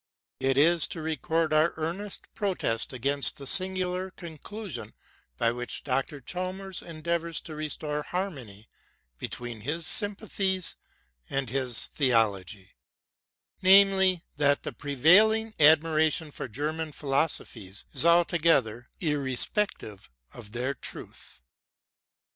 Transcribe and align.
It 0.39 0.57
is 0.57 0.87
to 0.87 0.99
record 1.03 1.53
our 1.53 1.73
earnest 1.77 2.25
protest 2.33 2.91
against 2.91 3.37
the 3.37 3.45
singular 3.45 4.09
conclusion 4.09 4.95
by 5.37 5.51
which 5.51 5.83
Dr. 5.83 6.19
Chalmers 6.19 6.81
endeavours 6.81 7.39
to 7.41 7.53
restore 7.53 8.01
harmony 8.01 8.67
be 9.19 9.27
tween 9.27 9.61
hifl 9.61 9.83
sympathies 9.83 10.75
and 11.29 11.51
his 11.51 11.85
theology;— 11.87 12.71
namely, 13.61 14.23
that 14.37 14.63
the 14.63 14.73
prevailing 14.73 15.53
admiration 15.59 16.31
for 16.31 16.47
German 16.47 16.93
philosophies 16.93 17.85
is 17.93 18.03
altoge 18.03 18.63
ther 18.63 18.87
five 19.79 20.09
of 20.33 20.51
their 20.53 20.73
truth. 20.73 21.43